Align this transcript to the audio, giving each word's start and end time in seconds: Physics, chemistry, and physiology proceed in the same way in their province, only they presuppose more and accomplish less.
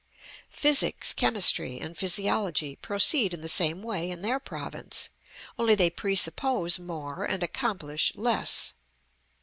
Physics, 0.49 1.13
chemistry, 1.13 1.79
and 1.79 1.95
physiology 1.95 2.75
proceed 2.75 3.35
in 3.35 3.41
the 3.41 3.47
same 3.47 3.83
way 3.83 4.09
in 4.09 4.23
their 4.23 4.39
province, 4.39 5.09
only 5.59 5.75
they 5.75 5.91
presuppose 5.91 6.79
more 6.79 7.23
and 7.23 7.43
accomplish 7.43 8.11
less. 8.15 8.73